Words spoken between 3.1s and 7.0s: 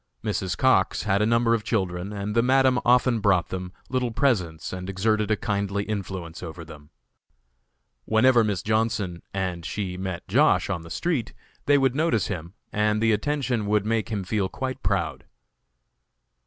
bought them little presents and exerted a kindly influence over them.